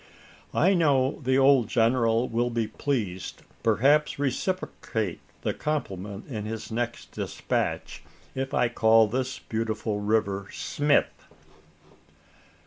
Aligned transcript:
"I 0.55 0.73
know 0.73 1.19
the 1.21 1.37
old 1.37 1.67
general 1.67 2.27
will 2.27 2.49
be 2.49 2.65
pleased 2.67 3.43
perhaps 3.61 4.17
reciprocate 4.17 5.19
the 5.43 5.53
compliment 5.53 6.25
in 6.27 6.45
his 6.45 6.71
next 6.71 7.11
despatch 7.11 8.01
if 8.33 8.51
I 8.51 8.67
call 8.67 9.05
this 9.07 9.37
beautiful 9.37 9.99
river 9.99 10.47
`Smith.'" 10.49 11.27